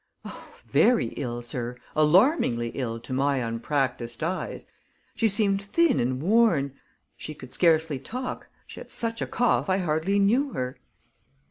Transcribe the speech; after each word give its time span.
"Oh, 0.25 0.51
very 0.65 1.09
ill, 1.09 1.43
sir; 1.43 1.75
alarmingly 1.95 2.69
ill, 2.69 2.99
to 3.01 3.13
my 3.13 3.37
unpracticed 3.37 4.23
eyes. 4.23 4.65
She 5.15 5.27
seemed 5.27 5.61
thin 5.61 5.99
and 5.99 6.19
worn 6.19 6.73
she 7.15 7.35
could 7.35 7.53
scarcely 7.53 7.99
talk 7.99 8.47
she 8.65 8.79
had 8.79 8.89
such 8.89 9.21
a 9.21 9.27
cough 9.27 9.69
I 9.69 9.77
hardly 9.77 10.17
knew 10.17 10.53
her." 10.53 10.79